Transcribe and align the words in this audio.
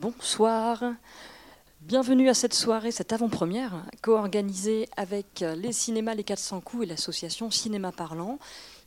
Bonsoir. 0.00 0.82
Bienvenue 1.82 2.30
à 2.30 2.34
cette 2.34 2.54
soirée, 2.54 2.90
cette 2.90 3.12
avant-première, 3.12 3.84
co-organisée 4.00 4.88
avec 4.96 5.40
les 5.40 5.72
cinémas 5.72 6.14
Les 6.14 6.24
400 6.24 6.62
coups 6.62 6.84
et 6.84 6.86
l'association 6.86 7.50
Cinéma 7.50 7.92
Parlant. 7.92 8.38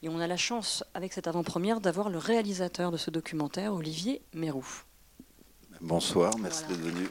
Et 0.01 0.09
on 0.09 0.17
a 0.17 0.25
la 0.25 0.37
chance, 0.37 0.83
avec 0.95 1.13
cette 1.13 1.27
avant-première, 1.27 1.81
d'avoir 1.81 2.09
le 2.09 2.17
réalisateur 2.17 2.89
de 2.89 2.97
ce 2.97 3.11
documentaire, 3.11 3.75
Olivier 3.75 4.23
Mérou. 4.33 4.65
Bonsoir, 5.81 6.35
merci 6.39 6.65
d'être 6.65 6.81
venu. 6.81 7.07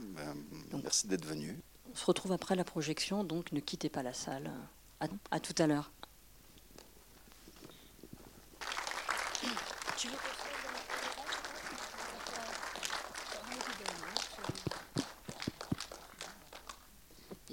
Ben, 0.00 0.34
merci 0.82 1.06
d'être 1.06 1.26
venu. 1.26 1.60
On 1.92 1.94
se 1.94 2.06
retrouve 2.06 2.32
après 2.32 2.56
la 2.56 2.64
projection, 2.64 3.24
donc 3.24 3.52
ne 3.52 3.60
quittez 3.60 3.90
pas 3.90 4.02
la 4.02 4.14
salle. 4.14 4.50
À, 5.30 5.38
tout 5.38 5.54
à 5.58 5.66
l'heure. 5.66 5.90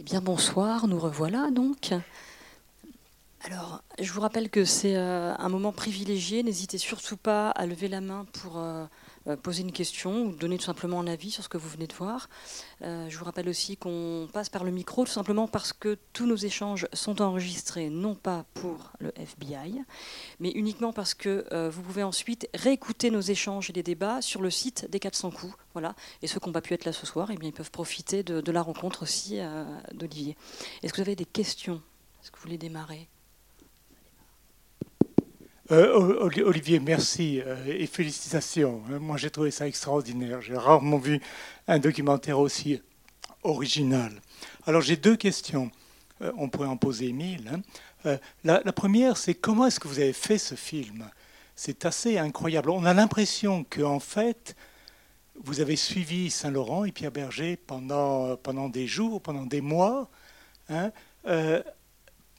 Eh 0.07 0.11
bien, 0.11 0.21
bonsoir, 0.21 0.87
nous 0.87 0.99
revoilà 0.99 1.49
donc. 1.49 1.91
Je 3.97 4.11
vous 4.11 4.19
rappelle 4.19 4.49
que 4.49 4.65
c'est 4.65 4.97
euh, 4.97 5.33
un 5.37 5.47
moment 5.47 5.71
privilégié. 5.71 6.43
N'hésitez 6.43 6.77
surtout 6.77 7.15
pas 7.15 7.49
à 7.51 7.65
lever 7.65 7.87
la 7.87 8.01
main 8.01 8.25
pour 8.33 8.57
euh, 8.57 8.85
euh, 9.27 9.37
poser 9.37 9.61
une 9.61 9.71
question 9.71 10.25
ou 10.25 10.35
donner 10.35 10.57
tout 10.57 10.65
simplement 10.65 10.99
un 10.99 11.07
avis 11.07 11.31
sur 11.31 11.45
ce 11.45 11.47
que 11.47 11.57
vous 11.57 11.69
venez 11.69 11.87
de 11.87 11.93
voir. 11.93 12.27
Je 12.81 13.17
vous 13.17 13.23
rappelle 13.23 13.47
aussi 13.47 13.77
qu'on 13.77 14.27
passe 14.33 14.49
par 14.49 14.65
le 14.65 14.71
micro 14.71 15.05
tout 15.05 15.11
simplement 15.11 15.47
parce 15.47 15.71
que 15.71 15.97
tous 16.11 16.25
nos 16.25 16.35
échanges 16.35 16.87
sont 16.91 17.21
enregistrés 17.21 17.89
non 17.89 18.15
pas 18.15 18.45
pour 18.53 18.91
le 18.99 19.13
FBI, 19.17 19.81
mais 20.39 20.51
uniquement 20.51 20.91
parce 20.91 21.13
que 21.13 21.45
vous 21.69 21.81
pouvez 21.81 22.03
ensuite 22.03 22.47
réécouter 22.53 23.09
nos 23.09 23.21
échanges 23.21 23.69
et 23.69 23.73
les 23.73 23.81
débats 23.81 24.21
sur 24.21 24.41
le 24.41 24.51
site 24.51 24.89
des 24.91 24.99
400 24.99 25.31
coups. 25.31 25.53
Voilà. 25.73 25.95
Et 26.21 26.27
ceux 26.27 26.39
qui 26.39 26.47
n'ont 26.47 26.53
pas 26.53 26.61
pu 26.61 26.73
être 26.73 26.85
là 26.85 26.93
ce 26.93 27.05
soir, 27.05 27.29
eh 27.31 27.37
bien, 27.37 27.49
ils 27.49 27.53
peuvent 27.53 27.71
profiter 27.71 28.23
de 28.23 28.51
la 28.51 28.61
rencontre 28.61 29.03
aussi 29.03 29.39
d'Olivier. 29.93 30.35
Est-ce 30.83 30.91
que 30.93 30.97
vous 30.97 31.07
avez 31.07 31.15
des 31.15 31.25
questions? 31.25 31.81
Est-ce 32.21 32.29
que 32.29 32.37
vous 32.37 32.43
voulez 32.43 32.57
démarrer? 32.57 33.07
Euh, 35.71 36.29
Olivier, 36.43 36.79
merci 36.79 37.41
euh, 37.43 37.55
et 37.65 37.87
félicitations. 37.87 38.83
Hein. 38.89 38.99
Moi, 38.99 39.17
j'ai 39.17 39.31
trouvé 39.31 39.49
ça 39.49 39.67
extraordinaire. 39.67 40.41
J'ai 40.41 40.55
rarement 40.55 40.97
vu 40.97 41.19
un 41.67 41.79
documentaire 41.79 42.39
aussi 42.39 42.81
original. 43.43 44.11
Alors, 44.67 44.81
j'ai 44.81 44.95
deux 44.95 45.15
questions. 45.15 45.71
Euh, 46.21 46.31
on 46.37 46.49
pourrait 46.49 46.67
en 46.67 46.77
poser 46.77 47.11
mille. 47.11 47.51
Hein. 48.05 48.19
La, 48.43 48.59
première, 48.71 49.17
c'est 49.17 49.33
comment 49.33 49.65
est-ce 49.65 49.79
que 49.79 49.87
vous 49.87 49.97
avez 49.97 50.13
fait 50.13 50.37
ce 50.37 50.53
film? 50.53 51.09
C'est 51.55 51.85
assez 51.85 52.19
incroyable. 52.19 52.69
On 52.69 52.85
a 52.85 52.93
l'impression 52.93 53.63
qu'en 53.63 53.99
fait, 53.99 54.55
vous 55.43 55.61
avez 55.61 55.75
suivi 55.75 56.29
Saint-Laurent 56.29 56.85
et 56.85 56.91
Pierre 56.91 57.11
Berger 57.11 57.57
pendant, 57.57 58.37
pendant 58.37 58.69
des 58.69 58.85
jours, 58.85 59.19
pendant 59.19 59.47
des 59.47 59.61
mois. 59.61 60.11
Hein, 60.69 60.91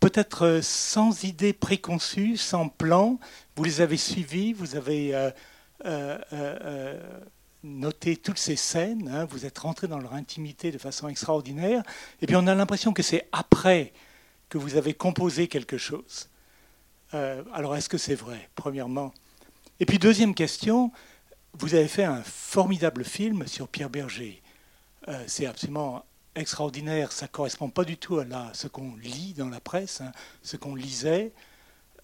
peut-être 0.09 0.47
euh, 0.47 0.63
sans 0.63 1.25
idée 1.25 1.53
préconçue, 1.53 2.37
sans 2.37 2.69
plan. 2.69 3.19
Vous 3.57 3.65
les 3.65 3.81
avez 3.81 3.97
suivis, 3.97 4.53
vous 4.53 4.77
avez 4.77 5.13
euh, 5.13 5.31
euh, 5.85 7.01
noté 7.65 8.17
toutes 8.17 8.39
ces 8.39 8.55
scènes, 8.55 9.09
hein. 9.09 9.25
vous 9.25 9.47
êtes 9.47 9.59
rentré 9.59 9.89
dans 9.89 9.99
leur 9.99 10.15
intimité 10.15 10.71
de 10.71 10.79
façon 10.79 11.09
extraordinaire. 11.09 11.83
Et 12.23 12.29
puis 12.29 12.37
on 12.37 12.47
a 12.47 12.55
l'impression 12.55 12.93
que 12.93 13.03
c'est 13.03 13.27
après 13.33 13.93
que 14.49 14.59
vous 14.59 14.77
avez 14.77 14.95
composé 14.95 15.49
quelque 15.49 15.77
chose. 15.77 16.29
alors 17.13 17.75
est-ce 17.75 17.89
que 17.89 17.99
c'est 17.99 18.15
vrai, 18.15 18.49
premièrement? 18.55 19.13
Et 19.81 19.87
puis 19.87 19.99
deuxième 19.99 20.37
question, 20.37 20.93
vous 21.55 21.75
avez 21.75 21.89
fait 21.89 22.05
un 22.05 22.23
formidable 22.23 23.03
film 23.03 23.45
sur 23.49 23.67
Pierre 23.67 23.91
Berger. 23.91 24.41
c'est 25.27 25.47
absolument 25.47 26.05
extraordinaire. 26.37 27.13
Ça 27.13 27.27
ne 27.27 27.31
correspond 27.31 27.71
pas 27.71 27.85
du 27.85 27.97
tout 27.97 28.19
à 28.19 28.25
ce 28.55 28.69
qu'on 28.69 28.95
lit 28.97 29.35
dans 29.35 29.49
la 29.49 29.61
presse, 29.61 30.01
hein, 30.01 30.13
ce 30.43 30.57
qu'on 30.57 30.75
lisait. 30.75 31.33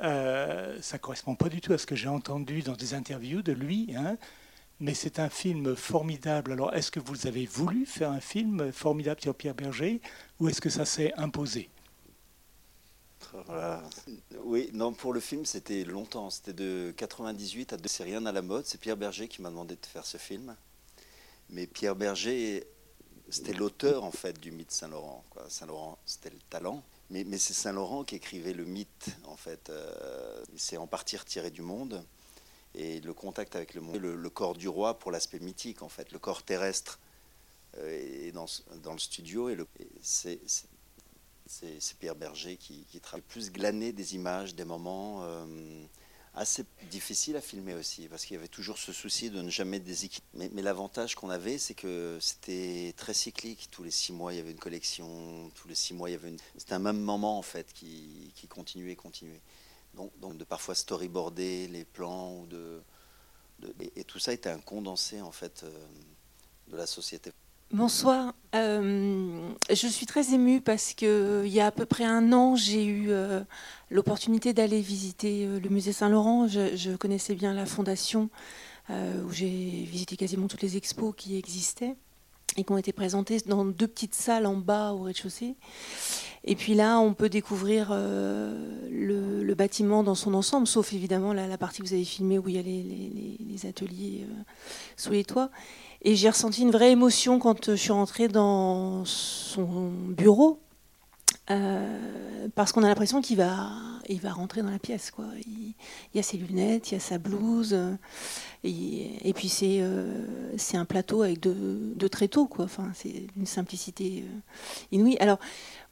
Euh, 0.01 0.79
ça 0.81 0.97
ne 0.97 1.01
correspond 1.01 1.37
pas 1.37 1.49
du 1.49 1.61
tout 1.61 1.73
à 1.73 1.79
ce 1.79 1.87
que 1.87 1.95
j'ai 1.95 2.09
entendu 2.09 2.63
dans 2.63 2.75
des 2.75 2.95
interviews 2.95 3.43
de 3.43 3.53
lui. 3.53 3.95
Hein. 3.97 4.17
mais 4.81 4.95
c'est 4.95 5.19
un 5.21 5.29
film 5.29 5.77
formidable. 5.77 6.53
Alors, 6.53 6.75
est-ce 6.75 6.91
que 6.91 7.01
vous 7.01 7.27
avez 7.27 7.47
voulu 7.47 7.87
faire 7.87 8.11
un 8.11 8.21
film 8.21 8.73
formidable 8.73 9.21
sur 9.21 9.35
Pierre 9.35 9.55
Berger 9.55 10.01
ou 10.41 10.49
est-ce 10.49 10.61
que 10.61 10.71
ça 10.71 10.85
s'est 10.85 11.13
imposé? 11.17 11.71
Oui, 14.45 14.71
non, 14.73 14.93
pour 14.93 15.13
le 15.13 15.21
film, 15.21 15.45
c'était 15.47 15.85
longtemps. 15.85 16.31
C'était 16.31 16.53
de 16.53 16.93
98 16.97 17.73
à 17.73 17.77
deux. 17.77 17.89
C'est 17.89 18.03
rien 18.05 18.27
à 18.27 18.33
la 18.33 18.43
mode. 18.43 18.67
C'est 18.67 18.81
Pierre 18.81 18.97
Berger 18.97 19.29
qui 19.29 19.41
m'a 19.41 19.51
demandé 19.51 19.77
de 19.77 19.87
faire 19.87 20.05
ce 20.05 20.19
film. 20.19 20.55
Mais 21.49 21.67
Pierre 21.67 21.97
Berger 21.97 22.65
c'était 23.33 23.55
l'auteur 23.55 24.05
en 24.05 24.11
fait 24.11 24.39
du 24.39 24.53
mythe 24.53 24.71
Saint-Laurent. 24.71 25.25
Saint-Laurent, 25.49 25.99
c'était 26.05 26.31
le 26.31 26.39
talent, 26.51 26.83
mais, 27.11 27.25
c'est 27.39 27.55
Saint-Laurent 27.55 28.05
qui 28.05 28.17
écrivait 28.17 28.53
le 28.53 28.65
mythe 28.65 29.09
en 29.25 29.37
fait. 29.37 29.71
Euh, 29.71 30.45
c'est 30.57 30.77
en 30.77 30.87
partie 30.87 31.17
retiré 31.17 31.51
du 31.51 31.63
monde 31.63 32.05
et 32.75 33.01
le 33.01 33.15
contact 33.15 33.57
avec 33.57 33.75
le 33.75 33.81
monde, 33.81 33.97
le, 33.97 34.31
corps 34.31 34.55
du 34.55 34.69
roi 34.69 34.99
pour 34.99 35.11
l'aspect 35.11 35.39
mythique 35.41 35.83
en 35.83 35.89
fait, 35.89 36.13
le 36.13 36.19
corps 36.19 36.43
terrestre 36.43 36.99
euh, 37.79 38.27
est 38.27 38.33
dans, 38.33 38.47
dans, 38.83 38.93
le 38.93 38.99
studio 38.99 39.49
et, 39.49 39.57
c'est, 40.03 40.39
Pierre 41.99 42.15
Berger 42.15 42.57
qui, 42.57 42.85
qui 42.91 43.01
travaille 43.01 43.25
plus 43.27 43.51
glaner 43.51 43.93
des 43.93 44.15
images, 44.15 44.55
des 44.55 44.65
moments. 44.65 45.21
Euh, 45.23 45.85
assez 46.35 46.65
difficile 46.91 47.37
à 47.37 47.41
filmer 47.41 47.75
aussi, 47.75 48.09
parce 48.09 48.25
qu'il 48.25 48.35
y 48.35 48.39
avait 48.39 48.49
toujours 48.49 48.79
ce 48.79 48.93
souci 48.93 49.31
de 49.31 49.43
ne 49.43 49.51
jamais 49.51 49.81
déséquilibrer. 49.81 50.51
Mais, 50.53 50.63
l'avantage 50.63 51.15
qu'on 51.15 51.31
avait, 51.31 51.59
c'est 51.59 51.75
que 51.75 52.19
c'était 52.21 52.95
très 52.97 53.13
cyclique. 53.13 53.69
Tous 53.71 53.83
les 53.83 53.91
six 53.91 54.13
mois, 54.13 54.33
il 54.33 54.37
y 54.37 54.41
avait 54.41 54.53
une 54.53 54.59
collection. 54.59 55.51
Tous 55.55 55.69
les 55.69 55.75
six 55.75 55.93
mois, 55.93 56.09
il 56.09 56.13
y 56.13 56.17
avait 56.17 56.31
une... 56.31 56.39
C'était 56.57 56.73
un 56.73 56.79
même 56.79 57.01
moment, 57.01 57.39
en 57.39 57.43
fait, 57.43 57.73
qui, 57.73 58.33
qui 58.35 58.49
continuait, 58.49 58.97
continuait. 58.97 59.43
Donc, 59.95 60.11
donc, 60.21 60.39
de 60.39 60.45
parfois 60.45 60.75
storyboarder 60.75 61.69
les 61.69 61.85
plans, 61.85 62.39
ou 62.39 62.47
de, 62.47 62.81
et, 63.97 64.05
tout 64.05 64.19
ça 64.19 64.33
était 64.33 64.49
un 64.49 64.59
condensé, 64.59 65.21
en 65.21 65.33
fait, 65.33 65.65
euh, 65.65 65.87
de 66.69 66.77
la 66.77 66.87
société. 66.87 67.31
Bonsoir. 67.73 68.35
Euh, 68.55 69.49
je 69.71 69.87
suis 69.87 70.05
très 70.05 70.35
émue 70.35 70.61
parce 70.61 70.93
qu'il 70.93 71.47
y 71.47 71.59
a 71.59 71.67
à 71.67 71.71
peu 71.71 71.87
près 71.87 72.05
un 72.05 72.31
an, 72.35 72.55
j'ai 72.55 72.85
eu 72.85 73.07
euh, 73.09 73.41
l'opportunité 73.91 74.53
d'aller 74.53 74.83
visiter 74.83 75.47
euh, 75.47 75.59
le 75.59 75.71
musée 75.71 75.93
Saint-Laurent. 75.93 76.49
Je, 76.49 76.95
connaissais 76.97 77.35
bien 77.35 77.55
la 77.55 77.65
fondation 77.65 78.29
où 78.91 79.33
j'ai 79.33 79.87
visité 79.91 80.19
quasiment 80.19 80.49
toutes 80.49 80.61
les 80.61 80.77
expos 80.77 81.15
qui 81.17 81.39
existaient 81.39 81.95
et 82.59 82.65
qui 82.65 82.73
ont 82.73 82.77
été 82.77 82.93
présentées 82.93 83.39
dans 83.47 83.65
deux 83.65 83.87
petites 83.87 84.15
salles 84.15 84.45
en 84.45 84.57
bas 84.57 84.93
au 84.93 85.05
rez-de-chaussée. 85.05 85.55
Et 86.45 86.57
puis 86.57 86.75
là, 86.75 86.99
on 86.99 87.15
peut 87.15 87.31
découvrir 87.31 87.89
le, 87.91 89.55
bâtiment 89.55 90.03
dans 90.03 90.15
son 90.15 90.35
ensemble, 90.35 90.67
sauf 90.67 90.93
évidemment 90.93 91.33
la, 91.33 91.57
partie 91.57 91.81
que 91.81 91.87
vous 91.87 91.95
avez 91.95 92.05
filmée 92.05 92.39
où 92.39 92.47
il 92.51 92.57
y 92.57 92.59
a 92.59 92.63
les 92.63 93.67
ateliers 93.67 94.27
sous 94.99 95.13
les 95.13 95.25
toits. 95.25 95.51
Et 96.05 96.17
j'ai 96.17 96.29
ressenti 96.29 96.63
une 96.63 96.73
vraie 96.73 96.91
émotion 96.91 97.39
quand 97.39 97.71
je 97.71 97.77
suis 97.77 97.93
rentrée 97.93 98.27
dans 98.27 99.05
son 99.05 99.93
bureau, 100.09 100.59
euh, 101.51 102.49
parce 102.57 102.73
qu'on 102.73 102.83
a 102.83 102.89
l'impression 102.89 103.21
qu'il 103.21 103.37
va, 103.37 103.71
il 104.09 104.21
va 104.21 104.33
rentrer 104.33 104.63
dans 104.63 104.71
la 104.71 104.81
pièce. 104.81 105.13
Il, 105.47 105.75
y 106.15 106.19
a 106.19 106.25
ses 106.25 106.39
lunettes, 106.39 106.91
il 106.91 106.95
y 106.95 106.97
a 106.97 107.01
sa 107.01 107.19
blouse, 107.19 107.79
et, 108.65 109.33
puis 109.33 109.49
c'est, 109.49 109.79
euh, 109.81 110.57
un 110.75 110.85
plateau 110.85 111.23
avec 111.23 111.39
deux, 111.39 112.09
tréteaux. 112.09 112.47
Quoi. 112.47 112.65
Enfin, 112.65 112.91
c'est 112.95 113.27
une 113.37 113.47
simplicité 113.47 114.25
euh, 114.27 114.39
inouïe. 114.91 115.17
Alors, 115.21 115.39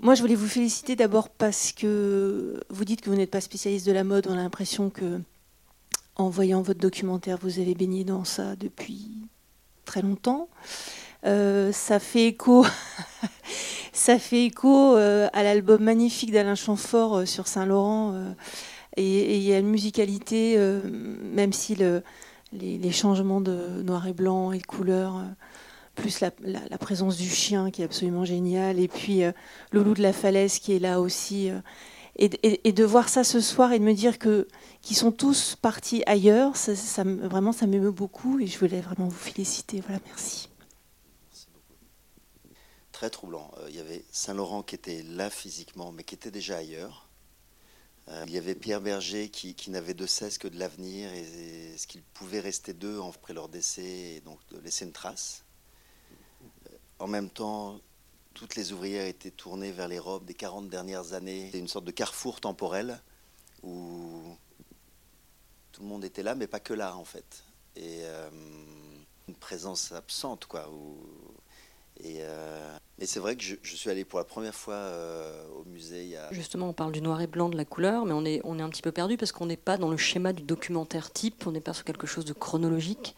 moi, 0.00 0.16
je 0.16 0.22
voulais 0.22 0.34
vous 0.34 0.48
féliciter 0.48 0.96
d'abord 0.96 1.28
parce 1.28 1.70
que 1.70 2.60
vous 2.68 2.84
dites 2.84 3.00
que 3.00 3.10
vous 3.10 3.16
n'êtes 3.16 3.30
pas 3.30 3.40
spécialiste 3.40 3.86
de 3.86 3.92
la 3.92 4.02
mode. 4.02 4.26
On 4.28 4.32
a 4.32 4.42
l'impression 4.42 4.90
que, 4.90 5.20
en 6.16 6.30
voyant 6.30 6.62
votre 6.62 6.80
documentaire, 6.80 7.38
vous 7.40 7.60
avez 7.60 7.76
baigné 7.76 8.02
dans 8.02 8.24
ça 8.24 8.56
depuis 8.56 9.08
très 9.90 10.02
longtemps. 10.02 10.48
Euh, 11.26 11.72
ça 11.72 11.98
fait 11.98 12.28
écho, 12.28 12.64
ça 13.92 14.20
fait 14.20 14.44
écho 14.46 14.96
euh, 14.96 15.26
à 15.32 15.42
l'album 15.42 15.82
magnifique 15.82 16.30
d'Alain 16.30 16.54
Chamfort 16.54 17.16
euh, 17.16 17.26
sur 17.26 17.48
Saint-Laurent. 17.48 18.14
et 18.96 19.36
il 19.36 19.42
y 19.42 19.52
une 19.52 19.66
musicalité, 19.66 20.56
même 21.34 21.52
si 21.52 21.74
le, 21.74 22.02
les, 22.52 22.92
changements 22.92 23.40
de 23.40 23.82
noir 23.82 24.06
et 24.06 24.12
blanc 24.12 24.52
et 24.52 24.58
de 24.58 24.66
couleur, 24.66 25.22
plus 25.96 26.20
la, 26.20 26.78
présence 26.78 27.16
du 27.16 27.28
chien 27.28 27.70
qui 27.72 27.82
est 27.82 27.84
absolument 27.84 28.24
génial, 28.24 28.78
et 28.78 28.88
puis 28.88 29.22
le 29.72 29.82
loup 29.82 29.94
de 29.94 30.02
la 30.02 30.12
falaise 30.12 30.58
qui 30.58 30.74
est 30.74 30.78
là 30.78 31.00
aussi. 31.00 31.50
Et, 32.22 32.72
de 32.72 32.84
voir 32.84 33.08
ça 33.08 33.24
ce 33.24 33.40
soir 33.40 33.72
et 33.72 33.78
de 33.78 33.84
me 33.84 33.94
dire 33.94 34.18
que 34.18 34.46
qu'ils 34.82 34.96
sont 34.96 35.10
tous 35.10 35.56
partis 35.56 36.02
ailleurs, 36.04 36.54
ça, 36.54 37.02
vraiment 37.02 37.52
ça 37.52 37.66
m'émeut 37.66 37.90
beaucoup 37.90 38.38
et 38.40 38.46
je 38.46 38.58
voulais 38.58 38.82
vraiment 38.82 39.08
vous 39.08 39.16
féliciter. 39.16 39.80
Voilà, 39.80 40.00
merci. 40.06 40.50
Très 42.92 43.08
troublant. 43.08 43.50
Euh, 43.56 43.70
il 43.70 43.76
y 43.76 43.80
avait 43.80 44.04
Saint-Laurent 44.12 44.62
qui 44.62 44.74
était 44.74 45.02
là 45.02 45.30
physiquement, 45.30 45.92
mais 45.92 46.04
qui 46.04 46.14
était 46.14 46.30
déjà 46.30 46.58
ailleurs. 46.58 47.08
Euh, 48.08 48.24
il 48.26 48.34
y 48.34 48.38
avait 48.38 48.54
Pierre 48.54 48.82
Berger 48.82 49.30
qui, 49.30 49.70
n'avait 49.70 49.94
de 49.94 50.06
cesse 50.06 50.36
que 50.36 50.48
de 50.48 50.58
l'avenir 50.58 51.10
et, 51.14 51.78
ce 51.78 51.86
qu'il 51.86 52.02
pouvait 52.02 52.40
rester 52.40 52.74
d'eux 52.74 53.00
après 53.08 53.32
leur 53.32 53.48
décès 53.48 54.16
et 54.16 54.20
donc 54.20 54.38
de 54.50 54.58
laisser 54.58 54.84
une 54.84 54.92
trace. 54.92 55.44
Euh, 56.42 56.76
en 56.98 57.06
même 57.06 57.30
temps, 57.30 57.80
toutes 58.34 58.56
les 58.56 58.72
ouvrières 58.72 59.06
étaient 59.06 59.30
tournées 59.30 59.72
vers 59.72 59.88
les 59.88 59.98
robes 59.98 60.24
des 60.24 60.34
40 60.34 60.68
dernières 60.68 61.12
années. 61.12 61.46
C'était 61.46 61.58
une 61.58 61.68
sorte 61.68 61.84
de 61.84 61.90
carrefour 61.90 62.40
temporel 62.40 63.00
où 63.62 64.22
tout 65.72 65.82
le 65.82 65.88
monde 65.88 66.04
était 66.04 66.22
là, 66.22 66.34
mais 66.34 66.46
pas 66.46 66.60
que 66.60 66.74
là 66.74 66.96
en 66.96 67.04
fait. 67.04 67.44
Et 67.76 68.00
euh, 68.02 68.28
une 69.28 69.34
présence 69.34 69.92
absente, 69.92 70.46
quoi. 70.46 70.68
et, 72.02 72.18
euh, 72.20 72.76
c'est 73.02 73.20
vrai 73.20 73.36
que 73.36 73.42
je, 73.42 73.56
suis 73.62 73.88
allé 73.88 74.04
pour 74.04 74.18
la 74.18 74.24
première 74.24 74.54
fois 74.54 74.74
euh, 74.74 75.46
au 75.58 75.64
musée. 75.64 76.18
Justement, 76.32 76.68
on 76.68 76.72
parle 76.74 76.92
du 76.92 77.00
noir 77.00 77.20
et 77.20 77.26
blanc, 77.26 77.48
de 77.48 77.56
la 77.56 77.64
couleur, 77.64 78.04
mais 78.04 78.12
on 78.12 78.24
est, 78.24 78.40
on 78.44 78.58
est 78.58 78.62
un 78.62 78.68
petit 78.68 78.82
peu 78.82 78.92
perdu 78.92 79.16
parce 79.16 79.32
qu'on 79.32 79.46
n'est 79.46 79.56
pas 79.56 79.78
dans 79.78 79.90
le 79.90 79.96
schéma 79.96 80.32
du 80.32 80.42
documentaire 80.42 81.10
type, 81.10 81.46
on 81.46 81.52
n'est 81.52 81.60
pas 81.60 81.72
sur 81.72 81.84
quelque 81.84 82.06
chose 82.06 82.24
de 82.24 82.34
chronologique. 82.34 83.16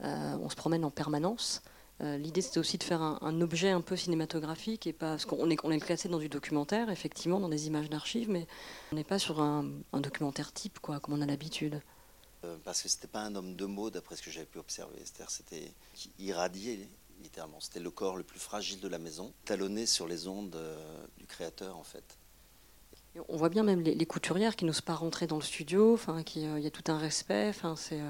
on 0.00 0.48
se 0.48 0.56
promène 0.56 0.84
en 0.84 0.90
permanence. 0.90 1.62
L'idée, 2.02 2.40
c'était 2.40 2.58
aussi 2.58 2.78
de 2.78 2.82
faire 2.82 3.00
un, 3.00 3.40
objet 3.40 3.70
un 3.70 3.80
peu 3.80 3.96
cinématographique 3.96 4.88
et 4.88 4.92
pas 4.92 5.10
parce 5.10 5.24
qu'on 5.24 5.48
est, 5.50 5.58
on 5.62 5.70
est 5.70 5.78
classé 5.78 6.08
dans 6.08 6.18
du 6.18 6.28
documentaire, 6.28 6.90
effectivement, 6.90 7.38
dans 7.38 7.48
des 7.48 7.68
images 7.68 7.88
d'archives, 7.88 8.28
mais 8.28 8.48
on 8.90 8.96
n'est 8.96 9.04
pas 9.04 9.20
sur 9.20 9.40
un, 9.40 9.70
un 9.92 10.00
documentaire 10.00 10.52
type, 10.52 10.80
quoi, 10.80 10.98
comme 10.98 11.14
on 11.14 11.22
a 11.22 11.26
l'habitude. 11.26 11.80
Euh, 12.44 12.56
parce 12.64 12.82
que 12.82 12.88
c'était 12.88 13.06
pas 13.06 13.20
un 13.20 13.34
homme 13.34 13.54
de 13.54 13.66
mots, 13.66 13.90
d'après 13.90 14.16
ce 14.16 14.22
que 14.22 14.30
j'avais 14.30 14.46
pu 14.46 14.58
observer. 14.58 14.98
C'est-à-dire, 14.98 15.30
c'était 15.30 15.72
irradié 16.18 16.88
littéralement. 17.22 17.60
C'était 17.60 17.80
le 17.80 17.90
corps 17.90 18.16
le 18.16 18.24
plus 18.24 18.40
fragile 18.40 18.80
de 18.80 18.88
la 18.88 18.98
maison, 18.98 19.32
talonné 19.44 19.86
sur 19.86 20.08
les 20.08 20.26
ondes 20.26 20.56
euh, 20.56 21.06
du 21.18 21.26
créateur, 21.26 21.76
en 21.76 21.84
fait. 21.84 22.18
On 23.28 23.36
voit 23.36 23.50
bien 23.50 23.62
même 23.62 23.82
les, 23.82 24.06
couturières 24.06 24.56
qui 24.56 24.64
n'osent 24.64 24.80
pas 24.80 24.94
rentrer 24.94 25.26
dans 25.26 25.36
le 25.36 25.42
studio. 25.42 25.94
Enfin, 25.94 26.22
qui, 26.22 26.46
euh, 26.46 26.58
il 26.58 26.64
y 26.64 26.66
a 26.66 26.70
tout 26.70 26.90
un 26.90 26.98
respect. 26.98 27.48
Enfin, 27.50 27.76
c'est. 27.76 28.00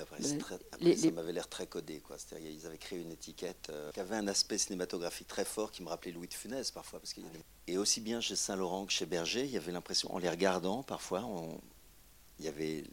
Après, 0.00 0.22
ça 0.22 1.10
m'avait 1.10 1.32
l'air 1.32 1.48
très 1.48 1.66
codé. 1.66 2.00
Quoi. 2.00 2.16
C'est-à-dire, 2.18 2.50
ils 2.50 2.66
avaient 2.66 2.78
créé 2.78 3.00
une 3.00 3.12
étiquette 3.12 3.72
qui 3.94 4.00
avait 4.00 4.16
un 4.16 4.28
aspect 4.28 4.58
cinématographique 4.58 5.28
très 5.28 5.44
fort 5.44 5.70
qui 5.70 5.82
me 5.82 5.88
rappelait 5.88 6.12
Louis 6.12 6.28
de 6.28 6.34
Funès 6.34 6.70
parfois. 6.70 7.00
Parce 7.00 7.12
qu'il 7.12 7.24
Et 7.66 7.78
aussi 7.78 8.00
bien 8.00 8.20
chez 8.20 8.36
Saint-Laurent 8.36 8.86
que 8.86 8.92
chez 8.92 9.06
Berger, 9.06 9.44
il 9.44 9.50
y 9.50 9.56
avait 9.56 9.72
l'impression, 9.72 10.12
en 10.14 10.18
les 10.18 10.30
regardant 10.30 10.82
parfois, 10.82 11.24
on... 11.24 11.60
il 12.38 12.44
y 12.44 12.48
avait 12.48 12.84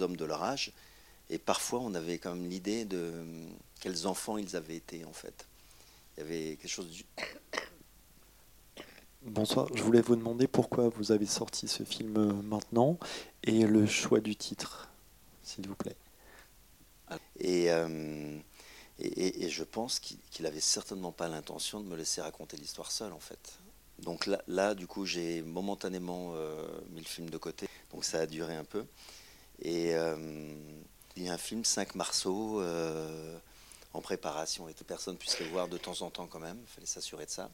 hommes 0.00 0.16
de 0.16 0.24
leur 0.24 0.42
âge. 0.42 0.72
Et 1.30 1.38
parfois, 1.38 1.80
on 1.80 1.94
avait 1.94 2.18
quand 2.18 2.34
même 2.34 2.48
l'idée 2.48 2.84
de 2.84 3.24
quels 3.80 4.06
enfants 4.06 4.38
ils 4.38 4.56
avaient 4.56 4.76
été, 4.76 5.04
en 5.04 5.12
fait. 5.12 5.46
Il 6.16 6.20
y 6.20 6.22
avait 6.24 6.56
quelque 6.56 6.70
chose 6.70 6.90
du... 6.90 7.04
Bonsoir, 9.22 9.68
je 9.74 9.82
voulais 9.82 10.00
vous 10.00 10.16
demander 10.16 10.48
pourquoi 10.48 10.88
vous 10.88 11.12
avez 11.12 11.26
sorti 11.26 11.68
ce 11.68 11.84
film 11.84 12.16
euh, 12.16 12.32
maintenant 12.42 12.98
et 13.44 13.64
le 13.66 13.86
choix 13.86 14.18
du 14.18 14.34
titre, 14.34 14.88
s'il 15.44 15.68
vous 15.68 15.76
plaît. 15.76 15.96
Euh, 17.44 18.38
et, 18.98 19.44
et, 19.44 19.50
je 19.50 19.64
pense 19.64 19.98
qu'il 19.98 20.18
n'avait 20.40 20.60
certainement 20.60 21.12
pas 21.12 21.28
l'intention 21.28 21.80
de 21.80 21.86
me 21.86 21.96
laisser 21.96 22.20
raconter 22.20 22.56
l'histoire 22.56 22.90
seule, 22.90 23.12
en 23.12 23.20
fait. 23.20 23.58
Donc 23.98 24.26
là, 24.26 24.42
là 24.48 24.74
du 24.74 24.86
coup, 24.86 25.06
j'ai 25.06 25.42
momentanément 25.42 26.32
euh, 26.34 26.66
mis 26.90 27.00
le 27.00 27.06
film 27.06 27.30
de 27.30 27.38
côté, 27.38 27.68
donc 27.92 28.04
ça 28.04 28.20
a 28.20 28.26
duré 28.26 28.54
un 28.56 28.64
peu. 28.64 28.84
Et 29.60 29.94
euh, 29.94 30.54
il 31.16 31.24
y 31.24 31.28
a 31.28 31.32
un 31.32 31.38
film, 31.38 31.64
5 31.64 31.94
Marceau, 31.94 32.62
en 33.94 34.00
préparation 34.00 34.68
et 34.68 34.74
que 34.74 34.84
personne 34.84 35.16
puisse 35.16 35.38
le 35.40 35.46
voir 35.46 35.68
de 35.68 35.78
temps 35.78 36.00
en 36.02 36.10
temps 36.10 36.26
quand 36.26 36.40
même. 36.40 36.58
Il 36.62 36.68
fallait 36.68 36.86
s'assurer 36.86 37.26
de 37.26 37.30
ça. 37.30 37.50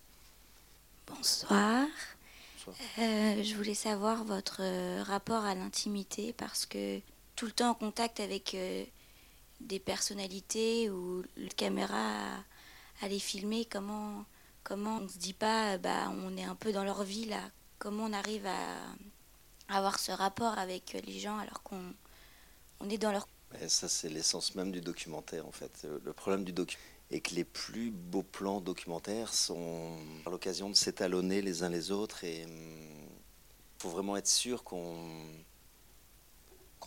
Bonsoir. 1.06 1.87
Euh, 2.99 3.43
je 3.43 3.54
voulais 3.54 3.75
savoir 3.75 4.25
votre 4.25 4.62
rapport 5.02 5.44
à 5.44 5.54
l'intimité 5.54 6.32
parce 6.32 6.66
que 6.66 7.00
tout 7.34 7.46
le 7.46 7.52
temps 7.52 7.70
en 7.70 7.75
contact 7.75 8.20
avec 8.20 8.56
des 9.60 9.81
personnalités 9.81 10.90
ou 10.90 11.22
la 11.37 11.49
caméra 11.50 12.44
les 13.06 13.20
filmer, 13.20 13.64
comment, 13.64 14.25
comment 14.64 14.99
on 14.99 15.08
se 15.08 15.19
dit 15.19 15.34
pas, 15.34 15.78
bah, 15.78 16.10
on 16.10 16.37
est 16.37 16.44
un 16.44 16.56
peu 16.56 16.72
dans 16.72 16.82
leur 16.82 17.05
vie 17.05 17.26
là, 17.26 17.43
comment 17.78 18.05
on 18.05 18.12
arrive 18.12 18.46
à, 18.46 19.76
avoir 19.76 19.99
ce 19.99 20.10
rapport 20.10 20.58
avec 20.58 20.96
les 21.06 21.19
gens 21.20 21.37
alors 21.38 21.62
qu'on 21.62 21.94
on 22.81 22.88
est 22.88 22.99
dans 22.99 23.12
leur... 23.12 23.28
ça, 23.69 23.87
c'est 23.87 24.08
l'essence 24.08 24.55
même 24.55 24.72
du 24.72 24.81
documentaire, 24.81 25.46
en 25.46 25.52
fait. 25.52 25.87
Le 26.04 26.12
problème 26.12 26.43
du 26.43 26.52
documentaire 26.52 26.84
est 27.11 27.20
que 27.20 27.34
les 27.34 27.44
plus 27.44 27.90
beaux 27.90 28.22
plans 28.22 28.61
documentaires 28.61 29.32
sont 29.32 29.96
l'occasion 30.26 30.69
de 30.70 30.75
s'étalonner 30.75 31.43
les 31.43 31.62
uns 31.62 31.69
les 31.69 31.90
autres 31.90 32.25
et 32.25 32.44
hum, 32.44 33.08
faut 33.78 33.90
vraiment 33.90 34.16
être 34.16 34.28
sûr 34.28 34.64
qu'on 34.64 34.96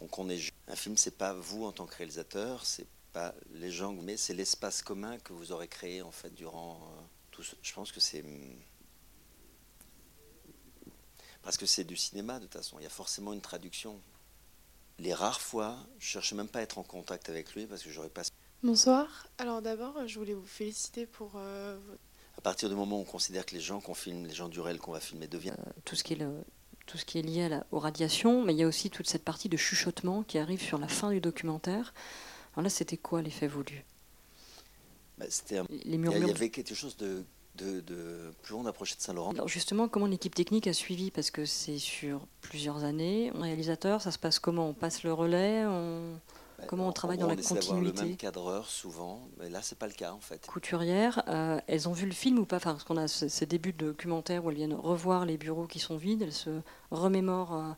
qu'on 0.07 0.29
est 0.29 0.51
un 0.67 0.75
film 0.75 0.97
c'est 0.97 1.17
pas 1.17 1.33
vous 1.33 1.65
en 1.65 1.71
tant 1.71 1.85
que 1.85 1.95
réalisateur 1.95 2.65
c'est 2.65 2.87
pas 3.13 3.33
les 3.53 3.71
gens 3.71 3.93
mais 3.93 4.17
c'est 4.17 4.33
l'espace 4.33 4.81
commun 4.81 5.17
que 5.19 5.33
vous 5.33 5.51
aurez 5.51 5.67
créé 5.67 6.01
en 6.01 6.11
fait 6.11 6.33
durant 6.33 6.75
euh, 6.75 7.01
tout 7.31 7.43
ce... 7.43 7.55
je 7.61 7.73
pense 7.73 7.91
que 7.91 7.99
c'est 7.99 8.23
hum, 8.23 8.55
parce 11.43 11.57
que 11.57 11.65
c'est 11.65 11.83
du 11.83 11.95
cinéma 11.95 12.39
de 12.39 12.45
toute 12.45 12.53
façon. 12.53 12.77
Il 12.79 12.83
y 12.83 12.87
a 12.87 12.89
forcément 12.89 13.33
une 13.33 13.41
traduction. 13.41 13.99
Les 14.99 15.13
rares 15.13 15.41
fois, 15.41 15.77
je 15.99 16.05
cherchais 16.05 16.35
même 16.35 16.47
pas 16.47 16.59
à 16.59 16.61
être 16.61 16.77
en 16.77 16.83
contact 16.83 17.29
avec 17.29 17.53
lui 17.55 17.65
parce 17.65 17.83
que 17.83 17.89
j'aurais 17.89 18.09
pas. 18.09 18.21
Bonsoir. 18.63 19.27
Alors 19.39 19.61
d'abord, 19.61 20.07
je 20.07 20.19
voulais 20.19 20.33
vous 20.33 20.45
féliciter 20.45 21.05
pour. 21.07 21.31
Euh, 21.35 21.79
à 22.37 22.41
partir 22.41 22.69
du 22.69 22.75
moment 22.75 22.97
où 22.97 23.01
on 23.01 23.05
considère 23.05 23.45
que 23.45 23.55
les 23.55 23.61
gens 23.61 23.81
qu'on 23.81 23.93
filme, 23.93 24.25
les 24.25 24.33
gens 24.33 24.49
du 24.49 24.59
réel 24.59 24.77
qu'on 24.77 24.91
va 24.91 24.99
filmer 24.99 25.27
deviennent. 25.27 25.55
Euh, 25.67 25.81
tout 25.83 25.95
ce 25.95 26.03
qui 26.03 26.13
est 26.13 26.17
le, 26.17 26.43
tout 26.85 26.97
ce 26.97 27.05
qui 27.05 27.19
est 27.19 27.21
lié 27.21 27.43
à 27.43 27.49
la, 27.49 27.65
aux 27.71 27.79
radiations, 27.79 28.43
mais 28.43 28.53
il 28.53 28.59
y 28.59 28.63
a 28.63 28.67
aussi 28.67 28.89
toute 28.89 29.07
cette 29.07 29.23
partie 29.23 29.49
de 29.49 29.57
chuchotement 29.57 30.23
qui 30.23 30.37
arrive 30.37 30.61
sur 30.61 30.77
la 30.77 30.87
fin 30.87 31.11
du 31.11 31.21
documentaire. 31.21 31.93
Alors 32.53 32.63
là, 32.63 32.69
c'était 32.69 32.97
quoi 32.97 33.21
l'effet 33.21 33.47
voulu? 33.47 33.83
Bah, 35.17 35.25
C'était. 35.29 35.61
Il 35.85 35.99
y 35.99 36.29
avait 36.29 36.49
quelque 36.49 36.75
chose 36.75 36.97
de 36.97 37.23
de, 37.55 38.33
plus 38.41 38.55
on 38.55 38.65
approchait 38.65 38.95
de 38.95 39.01
Saint-Laurent. 39.01 39.31
Alors 39.31 39.47
justement, 39.47 39.87
comment 39.87 40.07
l'équipe 40.07 40.33
technique 40.33 40.67
a 40.67 40.73
suivi? 40.73 41.11
Parce 41.11 41.31
que 41.31 41.45
c'est 41.45 41.77
sur 41.77 42.25
plusieurs 42.41 42.83
années. 42.83 43.31
Réalisateur, 43.35 44.01
ça 44.01 44.11
se 44.11 44.17
passe 44.17 44.39
comment? 44.39 44.69
On 44.69 44.73
passe 44.73 45.03
le 45.03 45.13
relais 45.13 45.63
Comment 46.67 46.87
on 46.87 46.91
travaille 46.91 47.17
dans 47.17 47.27
la 47.27 47.35
continuité 47.35 48.01
le 48.03 48.07
même 48.07 48.17
cadreur 48.17 48.67
souvent, 48.67 49.27
mais 49.37 49.49
là 49.49 49.61
c'est 49.61 49.77
pas 49.77 49.87
le 49.87 49.93
cas 49.93 50.11
en 50.11 50.19
fait. 50.19 50.45
Couturière, 50.47 51.23
euh, 51.27 51.59
elles 51.67 51.89
ont 51.89 51.93
vu 51.93 52.05
le 52.05 52.13
film 52.13 52.39
ou 52.39 52.45
pas? 52.45 52.57
Enfin, 52.57 52.71
Parce 52.71 52.83
qu'on 52.83 52.97
a 52.97 53.07
ces 53.07 53.45
débuts 53.45 53.73
de 53.73 53.87
documentaire 53.87 54.45
où 54.45 54.49
elles 54.49 54.57
viennent 54.57 54.73
revoir 54.73 55.25
les 55.25 55.37
bureaux 55.37 55.67
qui 55.67 55.79
sont 55.79 55.97
vides, 55.97 56.21
elles 56.21 56.33
se 56.33 56.61
remémorent 56.91 57.55
euh, 57.55 57.71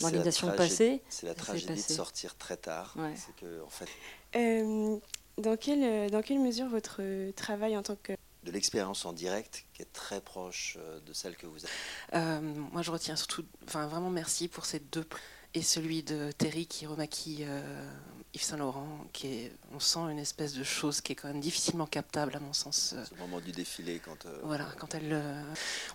l'organisation 0.00 0.50
passée. 0.52 1.02
C'est 1.08 1.26
la 1.26 1.34
tragédie 1.34 1.74
de 1.74 1.78
sortir 1.78 2.36
très 2.36 2.56
tard. 2.56 2.96
C'est 3.14 3.34
que 3.36 3.62
en 3.62 3.70
fait. 3.70 3.88
Euh, 4.36 4.96
dans 5.38 5.56
quelle 5.56 6.10
dans 6.10 6.22
quelle 6.22 6.40
mesure 6.40 6.68
votre 6.68 7.02
travail 7.32 7.76
en 7.76 7.82
tant 7.82 7.96
que 8.02 8.12
de 8.46 8.52
l'expérience 8.52 9.04
en 9.04 9.12
direct 9.12 9.66
qui 9.74 9.82
est 9.82 9.92
très 9.92 10.20
proche 10.20 10.78
euh, 10.80 11.00
de 11.00 11.12
celle 11.12 11.36
que 11.36 11.46
vous 11.46 11.58
avez 11.64 11.74
euh, 12.14 12.40
Moi, 12.72 12.82
je 12.82 12.90
retiens 12.90 13.16
surtout, 13.16 13.44
enfin, 13.66 13.86
vraiment 13.86 14.10
merci 14.10 14.48
pour 14.48 14.64
ces 14.64 14.78
deux 14.78 15.06
et 15.54 15.62
celui 15.62 16.02
de 16.02 16.30
Terry 16.32 16.66
qui 16.66 16.86
remaquille 16.86 17.44
euh, 17.46 17.90
Yves 18.36 18.42
Saint 18.42 18.58
Laurent, 18.58 19.06
qui 19.12 19.26
est, 19.28 19.52
on 19.74 19.80
sent 19.80 20.00
une 20.10 20.18
espèce 20.18 20.52
de 20.52 20.62
chose 20.62 21.00
qui 21.00 21.12
est 21.12 21.14
quand 21.14 21.28
même 21.28 21.40
difficilement 21.40 21.86
captable 21.86 22.36
à 22.36 22.40
mon 22.40 22.52
sens. 22.52 22.94
C'est 23.04 23.14
le 23.14 23.20
moment 23.20 23.40
du 23.40 23.50
défilé 23.50 23.98
quand. 24.04 24.26
voilà, 24.42 24.66
quand 24.78 24.94
elle, 24.94 25.20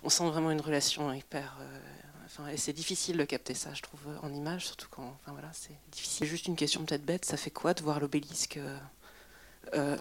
on 0.02 0.10
sent 0.10 0.26
vraiment 0.26 0.50
une 0.50 0.60
relation 0.60 1.12
hyper. 1.12 1.56
Enfin, 2.26 2.48
et 2.48 2.56
c'est 2.56 2.72
difficile 2.72 3.16
de 3.16 3.24
capter 3.24 3.54
ça, 3.54 3.74
je 3.74 3.82
trouve, 3.82 4.00
en 4.22 4.32
image, 4.32 4.66
surtout 4.66 4.88
quand, 4.90 5.16
enfin 5.20 5.32
voilà, 5.32 5.50
c'est 5.52 5.76
difficile. 5.90 6.26
Juste 6.26 6.46
une 6.46 6.56
question 6.56 6.84
peut-être 6.84 7.04
bête, 7.04 7.24
ça 7.24 7.36
fait 7.36 7.50
quoi 7.50 7.74
de 7.74 7.82
voir 7.82 8.00
l'obélisque 8.00 8.58
euh, 9.74 9.96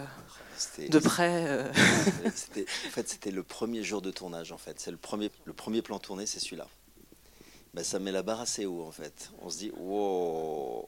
de 0.80 1.00
près. 1.00 1.46
Euh. 1.48 1.72
en 2.26 2.90
fait, 2.90 3.10
c'était 3.10 3.32
le 3.32 3.44
premier 3.44 3.84
jour 3.84 4.02
de 4.02 4.12
tournage. 4.12 4.52
En 4.52 4.58
fait, 4.58 4.80
c'est 4.80 4.92
le 4.92 4.98
premier, 4.98 5.32
le 5.46 5.54
premier 5.54 5.82
plan 5.82 6.00
tourné, 6.00 6.26
c'est 6.26 6.40
celui-là. 6.40 6.68
Ben, 7.74 7.84
ça 7.84 8.00
met 8.00 8.12
la 8.12 8.24
barre 8.24 8.42
assez 8.42 8.66
haut. 8.66 8.84
En 8.84 8.92
fait, 8.92 9.32
on 9.42 9.50
se 9.50 9.58
dit 9.58 9.72
wow. 9.78 10.86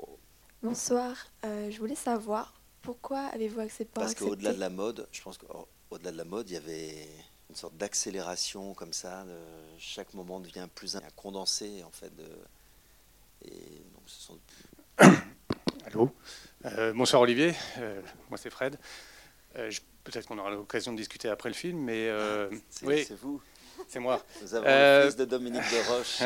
Bonsoir. 0.63 1.13
Euh, 1.43 1.69
je 1.69 1.77
voulais 1.77 1.95
savoir 1.95 2.53
pourquoi 2.81 3.19
avez-vous 3.33 3.59
accepté 3.59 3.91
Parce 3.93 4.15
qu'au-delà 4.15 4.53
de 4.53 4.59
la 4.59 4.69
mode, 4.69 5.07
je 5.11 5.21
pense 5.21 5.37
qu'au-delà 5.37 6.11
de 6.11 6.17
la 6.17 6.23
mode, 6.23 6.49
il 6.49 6.53
y 6.53 6.57
avait 6.57 7.07
une 7.49 7.55
sorte 7.55 7.75
d'accélération 7.75 8.73
comme 8.73 8.93
ça. 8.93 9.25
chaque 9.77 10.13
moment 10.13 10.39
devient 10.39 10.67
plus 10.73 10.97
condensé 11.17 11.83
en 11.83 11.91
fait. 11.91 12.15
De, 12.15 12.25
et 13.45 13.83
donc, 13.93 14.03
ce 14.05 14.21
sont... 14.21 14.39
Allô? 15.85 16.09
Euh, 16.65 16.93
bonsoir 16.93 17.21
Olivier, 17.21 17.53
euh, 17.79 18.01
moi 18.29 18.37
c'est 18.37 18.49
Fred. 18.49 18.79
Euh, 19.57 19.69
peut-être 20.05 20.27
qu'on 20.27 20.37
aura 20.37 20.51
l'occasion 20.51 20.93
de 20.93 20.97
discuter 20.97 21.27
après 21.27 21.49
le 21.49 21.55
film, 21.55 21.77
mais 21.77 22.09
ah, 22.09 22.47
oui, 22.83 23.03
c'est 23.05 23.19
vous. 23.19 23.41
C'est 23.89 23.99
moi. 23.99 24.23
Vous 24.41 24.55
avez 24.55 24.67
le 24.67 25.07
fils 25.07 25.17
de 25.17 25.25
Dominique 25.25 25.61
de 25.61 25.89
Roche. 25.89 26.21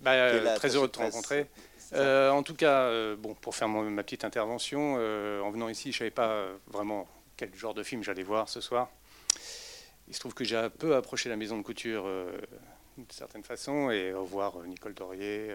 bah, 0.00 0.56
très 0.56 0.76
heureux 0.76 0.88
de 0.88 0.92
te 0.92 0.98
rencontrer. 0.98 1.48
En 1.94 2.42
tout 2.42 2.54
cas, 2.54 3.14
bon, 3.16 3.34
pour 3.34 3.54
faire 3.54 3.68
ma 3.68 4.02
petite 4.02 4.24
intervention, 4.24 4.94
en 4.94 5.50
venant 5.50 5.68
ici, 5.68 5.92
je 5.92 5.96
ne 5.96 5.98
savais 5.98 6.10
pas 6.10 6.46
vraiment 6.68 7.06
quel 7.36 7.54
genre 7.54 7.74
de 7.74 7.82
film 7.82 8.02
j'allais 8.02 8.22
voir 8.22 8.48
ce 8.48 8.60
soir. 8.60 8.90
Il 10.08 10.14
se 10.14 10.20
trouve 10.20 10.34
que 10.34 10.44
j'ai 10.44 10.56
un 10.56 10.70
peu 10.70 10.96
approché 10.96 11.28
la 11.28 11.36
maison 11.36 11.56
de 11.56 11.62
couture 11.62 12.04
d'une 12.96 13.10
certaine 13.10 13.44
façon, 13.44 13.90
et 13.90 14.12
revoir 14.12 14.62
Nicole 14.64 14.94
Dorier, 14.94 15.54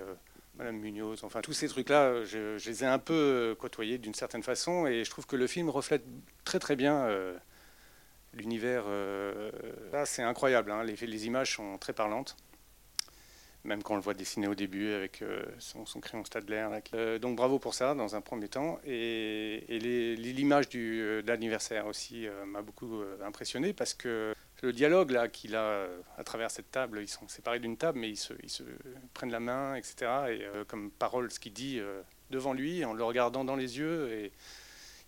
Madame 0.58 0.77
Munoz, 0.77 1.24
enfin 1.24 1.41
tous 1.41 1.53
ces 1.53 1.67
trucs-là, 1.67 2.24
je, 2.24 2.58
les 2.65 2.84
ai 2.84 2.88
un 2.88 3.00
peu 3.00 3.56
côtoyés 3.60 3.98
d'une 3.98 4.15
certaine 4.15 4.44
façon, 4.44 4.88
et 4.88 5.03
je 5.03 5.10
trouve 5.10 5.25
que 5.25 5.36
le 5.36 5.48
film 5.48 5.70
reflète 5.70 6.03
très 6.46 6.60
très 6.60 6.75
bien 6.75 7.08
l'univers. 8.34 8.86
là, 9.91 10.06
c'est 10.06 10.24
incroyable, 10.24 10.72
hein, 10.72 10.84
les, 10.84 10.96
les 10.96 11.25
images 11.27 11.56
sont 11.56 11.77
très 11.77 11.94
parlantes 11.94 12.36
même 13.64 13.84
quand 13.84 13.94
on 13.94 13.98
le 13.98 14.02
voit 14.02 14.14
dessiner 14.14 14.48
au 14.48 14.56
début 14.56 14.94
avec 14.94 15.22
euh, 15.22 15.44
son, 15.60 15.84
crayon 16.00 16.24
Stadler. 16.26 16.68
Euh, 16.94 17.20
donc 17.20 17.36
bravo 17.36 17.60
pour 17.60 17.74
ça 17.74 17.94
dans 17.94 18.16
un 18.16 18.22
premier 18.22 18.48
temps. 18.48 18.80
Et, 18.86 19.64
l'image 19.70 20.66
euh, 20.76 21.22
de 21.22 21.28
l'anniversaire 21.28 21.86
aussi 21.88 22.28
m'a 22.46 22.62
beaucoup 22.62 23.02
impressionné 23.24 23.74
parce 23.74 23.94
que 23.94 24.34
le 24.64 24.74
dialogue 24.74 25.30
qu'il 25.32 25.56
a 25.56 25.86
à 26.18 26.24
travers 26.24 26.50
cette 26.50 26.72
table, 26.72 27.00
ils 27.02 27.08
sont 27.08 27.28
séparés 27.28 27.60
d'une 27.60 27.78
table, 27.78 28.00
mais 28.00 28.10
ils 28.10 28.18
se, 28.18 28.64
prennent 29.14 29.32
la 29.32 29.40
main, 29.40 29.76
etc. 29.76 29.96
Et 30.30 30.66
comme 30.68 30.90
parole, 30.90 31.32
ce 31.32 31.40
qu'il 31.40 31.54
dit 31.54 31.80
devant 32.32 32.54
lui, 32.54 32.84
en 32.86 32.94
le 32.94 33.04
regardant 33.04 33.44
dans 33.44 33.56
les 33.56 33.78
yeux. 33.78 34.12
Et, 34.12 34.32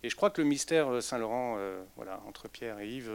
et 0.02 0.08
je 0.08 0.16
crois 0.16 0.30
que 0.30 0.40
le 0.40 0.46
mystère 0.46 1.02
Saint-Laurent, 1.02 1.58
voilà, 1.96 2.22
entre 2.26 2.48
Pierre 2.48 2.78
et 2.78 2.88
Yves, 2.88 3.10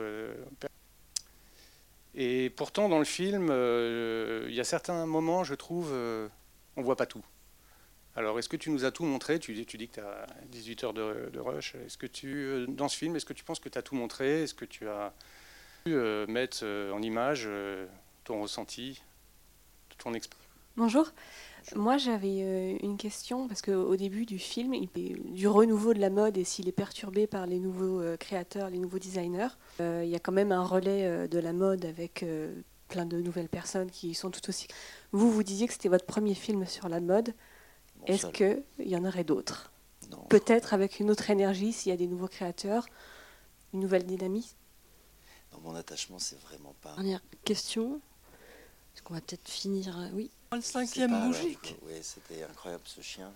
et 2.16 2.50
pourtant, 2.50 2.88
dans 2.88 2.98
le 2.98 3.06
film, 3.06 3.50
euh, 3.52 4.46
il 4.48 4.56
y 4.56 4.62
a 4.62 4.64
certains 4.64 5.06
moments, 5.06 5.44
je 5.44 5.54
trouve, 5.54 5.90
euh, 5.92 6.30
on 6.78 6.82
voit 6.82 6.96
pas 6.96 7.06
tout. 7.06 7.24
Alors, 8.16 8.40
est-ce 8.40 8.48
que 8.48 8.56
tu 8.56 8.70
nous 8.70 8.86
as 8.86 8.92
tout 8.92 9.04
montré? 9.04 9.38
Tu, 9.38 9.54
dis, 9.54 9.66
tu 9.66 9.78
dis 9.78 9.90
que 9.90 9.96
tu 9.96 10.00
as 10.00 10.26
18 10.46 10.84
heures 10.86 10.94
de, 10.94 11.38
rush. 11.38 11.76
Est-ce 11.86 11.98
que 11.98 12.08
tu, 12.08 12.34
euh, 12.34 12.66
dans 12.68 12.88
ce 12.88 12.96
film, 12.96 13.18
est-ce 13.18 13.26
que 13.26 13.34
tu 13.34 13.44
penses 13.44 13.60
que 13.60 13.68
tu 13.68 13.78
as 13.78 13.82
tout 13.82 13.96
montré? 13.96 14.44
Est-ce 14.44 14.54
que 14.54 14.64
tu 14.64 14.88
as 14.88 15.14
pu 15.84 15.94
mettre 16.28 16.66
en 16.66 17.02
image 17.02 17.48
ton 18.24 18.42
ressenti, 18.42 19.04
ton 19.98 20.14
expérience? 20.14 20.48
Bonjour. 20.78 21.12
Moi, 21.74 21.98
j'avais 21.98 22.42
euh, 22.44 22.78
une 22.84 22.98
question, 22.98 23.48
parce 23.48 23.62
qu'au 23.62 23.96
début 23.96 24.26
du 24.26 24.38
film, 24.38 24.74
il 24.74 24.90
du 25.34 25.48
renouveau 25.48 25.94
de 25.94 26.00
la 26.00 26.10
mode 26.10 26.38
et 26.38 26.44
s'il 26.44 26.68
est 26.68 26.74
perturbé 26.74 27.26
par 27.26 27.48
les 27.48 27.60
nouveaux 27.60 28.02
euh, 28.02 28.18
créateurs, 28.18 28.70
les 28.70 28.78
nouveaux 28.78 29.00
designers, 29.00 29.48
euh, 29.82 30.04
il 30.04 30.10
y 30.10 30.16
a 30.16 30.20
quand 30.20 30.32
même 30.32 30.52
un 30.52 30.64
relais 30.64 31.28
de 31.28 31.40
la 31.40 31.54
mode 31.54 31.86
avec 31.86 32.24
plein 32.88 33.06
de 33.06 33.20
nouvelles 33.20 33.50
personnes 33.50 33.90
qui 33.90 34.14
sont 34.14 34.30
tout 34.30 34.48
aussi. 34.48 34.68
Vous, 35.12 35.32
vous 35.32 35.44
disiez 35.44 35.68
que 35.68 35.74
c'était 35.74 35.90
votre 35.90 36.06
premier 36.06 36.36
film 36.36 36.66
sur 36.66 36.88
la 36.88 37.00
mode. 37.00 37.34
Est-ce 38.06 38.28
qu'il 38.28 38.64
y 38.80 38.96
en 38.96 39.06
aurait 39.06 39.24
d'autres? 39.24 39.72
Peut-être 40.30 40.74
avec 40.74 41.00
une 41.00 41.10
autre 41.10 41.30
énergie 41.32 41.74
s'il 41.74 41.90
y 41.90 41.94
a 41.94 41.98
des 41.98 42.08
nouveaux 42.08 42.28
créateurs, 42.28 42.86
une 43.74 43.80
nouvelle 43.80 44.06
dynamique? 44.06 44.56
Mon 45.64 45.74
attachement, 45.74 46.20
c'est 46.20 46.40
vraiment 46.42 46.76
pas. 46.82 46.94
Dernière 46.96 47.24
question. 47.44 48.00
Est-ce 48.94 49.02
qu'on 49.02 49.16
va 49.16 49.22
peut-être 49.22 49.50
finir 49.50 49.98
Oui. 50.14 50.30
Le 50.56 50.62
cinquième 50.62 51.28
bougie. 51.28 51.58
Oui, 51.84 51.94
c'était 52.02 52.44
incroyable 52.44 52.84
ce 52.86 53.02
chien. 53.02 53.32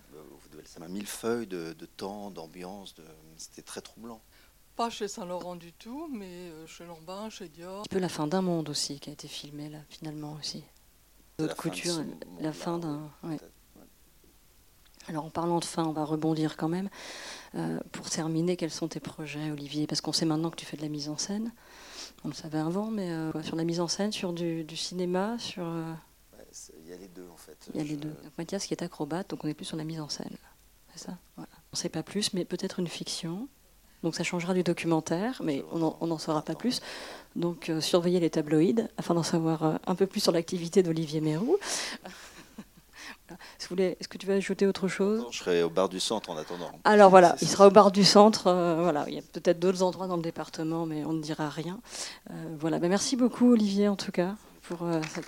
Ça 0.64 0.80
m'a 0.80 0.88
mis 0.88 1.00
le 1.00 1.06
feuille 1.06 1.46
de, 1.46 1.72
temps, 1.96 2.30
d'ambiance. 2.30 2.94
De... 2.94 3.04
C'était 3.36 3.62
très 3.62 3.80
troublant. 3.80 4.20
Pas 4.76 4.88
chez 4.88 5.08
Saint-Laurent 5.08 5.56
du 5.56 5.72
tout, 5.72 6.08
mais 6.10 6.26
euh, 6.26 6.66
chez 6.66 6.86
Lambin, 6.86 7.28
chez 7.28 7.48
Dior. 7.48 7.80
Un 7.80 7.90
peu 7.90 7.98
la 7.98 8.08
fin 8.08 8.26
d'un 8.26 8.40
monde 8.40 8.70
aussi 8.70 8.98
qui 8.98 9.10
a 9.10 9.12
été 9.12 9.28
filmé 9.28 9.68
là, 9.68 9.78
finalement 9.90 10.36
aussi. 10.38 10.64
D'autres 11.38 11.56
couture, 11.56 12.02
la 12.40 12.52
fin 12.52 12.78
d'un. 12.78 13.10
Alors 15.08 15.24
en 15.24 15.30
parlant 15.30 15.58
de 15.58 15.64
fin, 15.64 15.84
on 15.84 15.92
va 15.92 16.04
rebondir 16.04 16.56
quand 16.56 16.68
même. 16.68 16.88
Euh, 17.56 17.80
pour 17.92 18.08
terminer, 18.08 18.56
quels 18.56 18.70
sont 18.70 18.88
tes 18.88 19.00
projets, 19.00 19.50
Olivier? 19.50 19.86
Parce 19.86 20.00
qu'on 20.00 20.12
sait 20.12 20.26
maintenant 20.26 20.50
que 20.50 20.56
tu 20.56 20.66
fais 20.66 20.76
de 20.76 20.82
la 20.82 20.88
mise 20.88 21.08
en 21.08 21.18
scène. 21.18 21.52
On 22.24 22.28
le 22.28 22.34
savait 22.34 22.58
avant, 22.58 22.90
mais 22.90 23.10
euh, 23.10 23.42
sur 23.42 23.56
la 23.56 23.64
mise 23.64 23.80
en 23.80 23.88
scène, 23.88 24.12
sur 24.12 24.32
du, 24.32 24.64
cinéma, 24.76 25.38
sur. 25.38 25.64
Il 26.84 26.90
y 26.90 26.92
a 26.92 26.96
les 26.96 27.08
deux 27.08 27.28
en 27.32 27.36
fait. 27.36 27.68
Il 27.74 27.80
y 27.80 27.80
a 27.80 27.84
les 27.84 27.96
deux. 27.96 28.14
Mathias 28.38 28.66
qui 28.66 28.74
est 28.74 28.82
acrobate, 28.82 29.30
donc 29.30 29.44
on 29.44 29.48
est 29.48 29.54
plus 29.54 29.66
sur 29.66 29.76
la 29.76 29.84
mise 29.84 30.00
en 30.00 30.08
scène. 30.08 30.36
C'est 30.94 31.06
ça? 31.06 31.18
On 31.38 31.42
ne 31.72 31.76
sait 31.76 31.88
pas 31.88 32.02
plus, 32.02 32.32
mais 32.34 32.44
peut-être 32.44 32.80
une 32.80 32.88
fiction. 32.88 33.48
Donc 34.02 34.14
ça 34.14 34.24
changera 34.24 34.54
du 34.54 34.62
documentaire, 34.62 35.40
mais 35.44 35.62
on 35.72 36.06
n'en 36.06 36.18
saura 36.18 36.42
pas 36.42 36.54
plus. 36.54 36.80
Donc 37.36 37.68
euh, 37.68 37.80
surveillez 37.80 38.18
les 38.18 38.30
tabloïds 38.30 38.88
afin 38.96 39.14
d'en 39.14 39.22
savoir 39.22 39.62
euh, 39.62 39.74
un 39.86 39.94
peu 39.94 40.06
plus 40.06 40.20
sur 40.20 40.32
l'activité 40.32 40.82
d'Olivier 40.82 41.20
Mérou. 41.20 41.58
Est-ce 43.60 44.08
que 44.08 44.18
tu 44.18 44.26
veux 44.26 44.34
ajouter 44.34 44.66
autre 44.66 44.88
chose? 44.88 45.24
Je 45.30 45.38
serai 45.38 45.62
au 45.62 45.70
bar 45.70 45.88
du 45.88 46.00
centre 46.00 46.30
en 46.30 46.36
attendant. 46.36 46.72
Alors 46.82 47.10
voilà, 47.10 47.36
il 47.40 47.46
sera 47.46 47.68
au 47.68 47.70
bar 47.70 47.92
du 47.92 48.02
centre. 48.02 48.48
Euh, 48.48 48.82
voilà, 48.82 49.04
il 49.06 49.14
y 49.14 49.18
a 49.18 49.22
peut-être 49.22 49.60
d'autres 49.60 49.84
endroits 49.84 50.08
dans 50.08 50.16
le 50.16 50.22
département, 50.22 50.84
mais 50.84 51.04
on 51.04 51.12
ne 51.12 51.22
dira 51.22 51.48
rien. 51.48 51.78
voilà, 52.58 52.80
ben, 52.80 52.88
merci 52.88 53.14
beaucoup 53.14 53.52
Olivier 53.52 53.86
en 53.86 53.96
tout 53.96 54.10
cas 54.10 54.34
pour 54.62 54.80
cette. 55.14 55.26